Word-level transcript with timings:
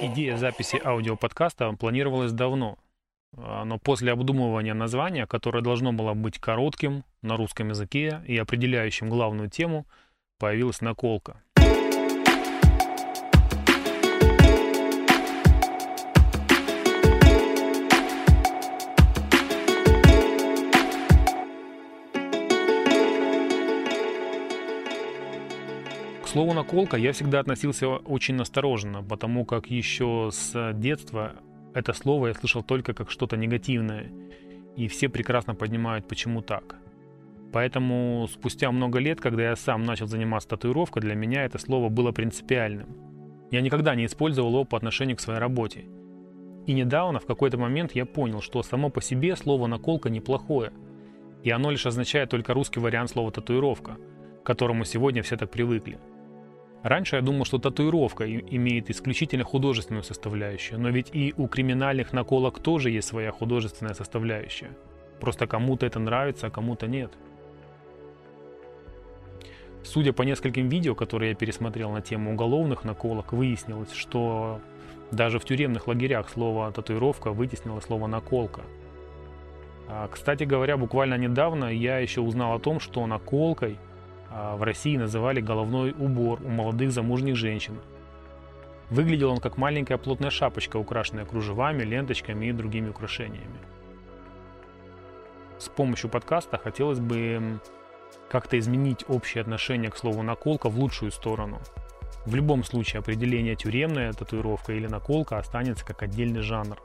Идея 0.00 0.36
записи 0.36 0.80
аудиоподкаста 0.84 1.72
планировалась 1.74 2.32
давно, 2.32 2.78
но 3.32 3.78
после 3.78 4.10
обдумывания 4.10 4.74
названия, 4.74 5.26
которое 5.28 5.62
должно 5.62 5.92
было 5.92 6.14
быть 6.14 6.40
коротким 6.40 7.04
на 7.22 7.36
русском 7.36 7.68
языке 7.68 8.20
и 8.26 8.36
определяющим 8.36 9.08
главную 9.08 9.48
тему, 9.48 9.86
появилась 10.38 10.80
наколка. 10.80 11.40
К 26.28 26.30
слову 26.30 26.52
наколка 26.52 26.98
я 26.98 27.12
всегда 27.14 27.40
относился 27.40 27.88
очень 27.88 28.34
настороженно, 28.34 29.02
потому 29.02 29.46
как 29.46 29.70
еще 29.70 30.28
с 30.30 30.74
детства 30.74 31.32
это 31.72 31.94
слово 31.94 32.26
я 32.26 32.34
слышал 32.34 32.62
только 32.62 32.92
как 32.92 33.10
что-то 33.10 33.38
негативное, 33.38 34.12
и 34.76 34.88
все 34.88 35.08
прекрасно 35.08 35.54
понимают, 35.54 36.06
почему 36.06 36.42
так. 36.42 36.76
Поэтому 37.50 38.28
спустя 38.30 38.70
много 38.70 38.98
лет, 38.98 39.22
когда 39.22 39.44
я 39.44 39.56
сам 39.56 39.84
начал 39.84 40.06
заниматься 40.06 40.50
татуировкой, 40.50 41.00
для 41.00 41.14
меня 41.14 41.46
это 41.46 41.56
слово 41.56 41.88
было 41.88 42.12
принципиальным. 42.12 42.94
Я 43.50 43.62
никогда 43.62 43.94
не 43.94 44.04
использовал 44.04 44.50
его 44.50 44.64
по 44.64 44.76
отношению 44.76 45.16
к 45.16 45.20
своей 45.20 45.40
работе. 45.40 45.86
И 46.66 46.74
недавно, 46.74 47.20
в 47.20 47.26
какой-то 47.26 47.56
момент, 47.56 47.92
я 47.92 48.04
понял, 48.04 48.42
что 48.42 48.62
само 48.62 48.90
по 48.90 49.00
себе 49.00 49.34
слово 49.34 49.66
«наколка» 49.66 50.10
неплохое, 50.10 50.72
и 51.42 51.48
оно 51.48 51.70
лишь 51.70 51.86
означает 51.86 52.28
только 52.28 52.52
русский 52.52 52.80
вариант 52.80 53.12
слова 53.12 53.30
«татуировка», 53.32 53.96
к 54.42 54.46
которому 54.46 54.84
сегодня 54.84 55.22
все 55.22 55.38
так 55.38 55.50
привыкли. 55.50 55.98
Раньше 56.82 57.16
я 57.16 57.22
думал, 57.22 57.44
что 57.44 57.58
татуировка 57.58 58.24
имеет 58.30 58.88
исключительно 58.88 59.44
художественную 59.44 60.04
составляющую, 60.04 60.78
но 60.78 60.90
ведь 60.90 61.10
и 61.12 61.34
у 61.36 61.48
криминальных 61.48 62.12
наколок 62.12 62.60
тоже 62.60 62.90
есть 62.90 63.08
своя 63.08 63.32
художественная 63.32 63.94
составляющая. 63.94 64.70
Просто 65.20 65.46
кому-то 65.46 65.86
это 65.86 65.98
нравится, 65.98 66.46
а 66.46 66.50
кому-то 66.50 66.86
нет. 66.86 67.10
Судя 69.82 70.12
по 70.12 70.22
нескольким 70.22 70.68
видео, 70.68 70.94
которые 70.94 71.30
я 71.30 71.34
пересмотрел 71.34 71.90
на 71.90 72.00
тему 72.00 72.32
уголовных 72.32 72.84
наколок, 72.84 73.32
выяснилось, 73.32 73.92
что 73.92 74.60
даже 75.10 75.38
в 75.38 75.44
тюремных 75.44 75.88
лагерях 75.88 76.28
слово 76.28 76.70
«татуировка» 76.70 77.32
вытеснило 77.32 77.80
слово 77.80 78.06
«наколка». 78.06 78.62
А, 79.88 80.06
Кстати 80.08 80.44
говоря, 80.44 80.76
буквально 80.76 81.14
недавно 81.14 81.72
я 81.72 81.98
еще 81.98 82.20
узнал 82.20 82.54
о 82.54 82.58
том, 82.60 82.78
что 82.78 83.06
наколкой 83.06 83.78
в 84.30 84.62
России 84.62 84.96
называли 84.96 85.40
головной 85.40 85.94
убор 85.98 86.40
у 86.42 86.48
молодых 86.48 86.92
замужних 86.92 87.36
женщин. 87.36 87.78
Выглядел 88.90 89.30
он 89.30 89.38
как 89.38 89.56
маленькая 89.56 89.98
плотная 89.98 90.30
шапочка, 90.30 90.76
украшенная 90.78 91.26
кружевами, 91.26 91.82
ленточками 91.82 92.46
и 92.46 92.52
другими 92.52 92.88
украшениями. 92.88 93.58
С 95.58 95.68
помощью 95.68 96.08
подкаста 96.08 96.56
хотелось 96.56 97.00
бы 97.00 97.60
как-то 98.30 98.58
изменить 98.58 99.04
общее 99.08 99.42
отношение 99.42 99.90
к 99.90 99.96
слову 99.96 100.22
наколка 100.22 100.68
в 100.68 100.78
лучшую 100.78 101.10
сторону. 101.10 101.58
В 102.26 102.34
любом 102.34 102.62
случае 102.62 103.00
определение 103.00 103.56
тюремная 103.56 104.12
татуировка 104.12 104.72
или 104.72 104.86
наколка 104.86 105.38
останется 105.38 105.84
как 105.84 106.02
отдельный 106.02 106.42
жанр. 106.42 106.78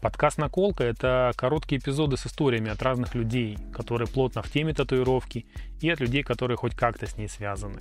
Подкаст 0.00 0.36
«Наколка»— 0.36 0.84
это 0.84 1.32
короткие 1.36 1.80
эпизоды 1.80 2.16
с 2.16 2.26
историями 2.26 2.70
от 2.70 2.82
разных 2.82 3.14
людей, 3.14 3.58
которые 3.72 4.06
плотно 4.06 4.42
в 4.42 4.50
теме 4.50 4.74
татуировки, 4.74 5.46
и 5.80 5.88
от 5.88 6.00
людей, 6.00 6.22
которые 6.22 6.56
хоть 6.58 6.74
как-то 6.74 7.06
с 7.06 7.16
ней 7.16 7.28
связаны. 7.28 7.80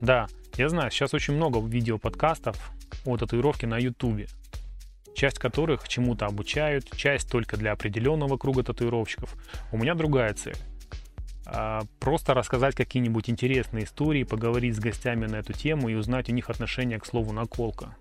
Да, 0.00 0.26
я 0.56 0.68
знаю, 0.68 0.90
сейчас 0.90 1.14
очень 1.14 1.34
много 1.34 1.60
видеоподкастов 1.60 2.72
о 3.06 3.16
татуировке 3.16 3.66
на 3.66 3.78
ютубе, 3.78 4.28
часть 5.14 5.38
которых 5.38 5.88
чему-то 5.88 6.26
обучают, 6.26 6.94
часть 6.94 7.30
только 7.30 7.56
для 7.56 7.72
определенного 7.72 8.36
круга 8.36 8.62
татуировщиков. 8.62 9.34
У 9.72 9.78
меня 9.78 9.94
другая 9.94 10.34
цель. 10.34 10.56
А, 11.46 11.82
Просто 12.00 12.34
рассказать 12.34 12.74
какие-нибудь 12.74 13.30
интересные 13.30 13.84
истории, 13.84 14.24
поговорить 14.24 14.76
с 14.76 14.78
гостями 14.78 15.24
на 15.26 15.36
эту 15.36 15.54
тему 15.54 15.88
и 15.88 15.94
узнать 15.94 16.28
у 16.28 16.32
них 16.32 16.50
отношение 16.50 17.00
к 17.00 17.06
слову 17.06 17.32
«наколка». 17.32 17.96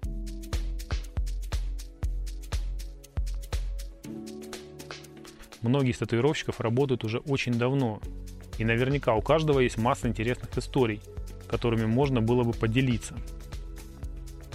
Многие 5.63 5.91
из 5.91 5.97
татуировщиков 5.97 6.59
работают 6.59 7.05
уже 7.05 7.19
очень 7.19 7.53
давно, 7.53 8.01
и 8.57 8.65
наверняка 8.65 9.15
у 9.15 9.21
каждого 9.21 9.61
есть 9.61 9.77
масса 9.77 10.09
интересных 10.09 10.55
историй, 10.57 11.01
которыми 11.47 11.85
можно 11.85 12.21
было 12.21 12.43
бы 12.43 12.51
поделиться. 12.51 13.15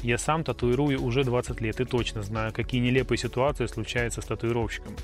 Я 0.03 0.19
сам 0.19 0.45
татуирую 0.45 1.03
уже 1.03 1.25
20 1.25 1.61
лет 1.63 1.81
и 1.81 1.85
точно 1.85 2.23
знаю, 2.23 2.53
какие 2.53 2.81
нелепые 2.81 3.19
ситуации 3.19 3.67
случаются 3.67 4.21
с 4.21 4.27
татуировщиком. 4.27 4.95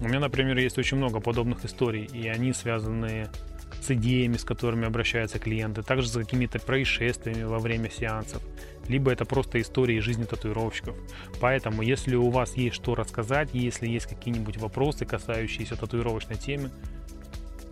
У 0.00 0.08
меня, 0.08 0.20
например, 0.20 0.58
есть 0.58 0.76
очень 0.76 0.98
много 0.98 1.20
подобных 1.20 1.64
историй, 1.64 2.04
и 2.04 2.28
они 2.28 2.52
связаны 2.52 3.28
с 3.80 3.90
идеями, 3.90 4.36
с 4.36 4.44
которыми 4.44 4.86
обращаются 4.86 5.38
клиенты, 5.38 5.82
также 5.82 6.08
с 6.08 6.12
какими-то 6.12 6.58
происшествиями 6.58 7.42
во 7.44 7.58
время 7.58 7.90
сеансов, 7.90 8.42
либо 8.88 9.10
это 9.12 9.24
просто 9.24 9.60
истории 9.60 10.00
жизни 10.00 10.24
татуировщиков. 10.24 10.96
Поэтому, 11.40 11.82
если 11.82 12.16
у 12.16 12.30
вас 12.30 12.56
есть 12.56 12.76
что 12.76 12.94
рассказать, 12.94 13.50
если 13.52 13.86
есть 13.88 14.06
какие-нибудь 14.06 14.56
вопросы, 14.56 15.04
касающиеся 15.04 15.76
татуировочной 15.76 16.36
темы, 16.36 16.70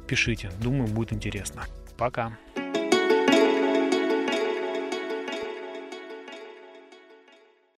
пишите, 0.06 0.50
думаю, 0.60 0.88
будет 0.88 1.12
интересно. 1.12 1.64
Пока! 1.96 2.36